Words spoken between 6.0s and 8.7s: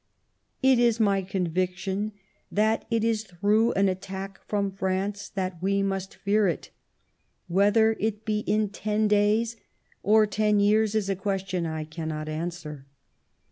fear it; v/hether it be in